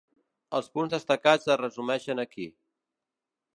[0.59, 2.51] Els punts destacats es resumeixen aquí.